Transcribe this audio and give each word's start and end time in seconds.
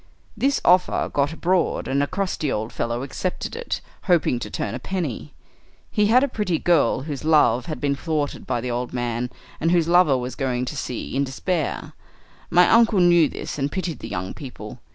"This 0.35 0.59
offer 0.65 1.11
got 1.13 1.31
abroad, 1.31 1.87
and 1.87 2.01
a 2.01 2.07
crusty 2.07 2.51
old 2.51 2.73
fellow 2.73 3.03
accepted 3.03 3.55
it, 3.55 3.81
hoping 4.05 4.39
to 4.39 4.49
turn 4.49 4.73
a 4.73 4.79
penny. 4.79 5.31
He 5.91 6.07
had 6.07 6.23
a 6.23 6.27
pretty 6.27 6.57
girl, 6.57 7.01
whose 7.01 7.23
love 7.23 7.67
had 7.67 7.79
been 7.79 7.93
thwarted 7.95 8.47
by 8.47 8.61
the 8.61 8.71
old 8.71 8.93
man, 8.93 9.29
and 9.59 9.69
whose 9.69 9.87
lover 9.87 10.17
was 10.17 10.33
going 10.33 10.65
to 10.65 10.75
sea 10.75 11.15
in 11.15 11.23
despair. 11.23 11.93
My 12.49 12.67
uncle 12.67 12.99
knew 12.99 13.29
this 13.29 13.59
and 13.59 13.71
pitied 13.71 13.99
the 13.99 14.09
young 14.09 14.33
people. 14.33 14.79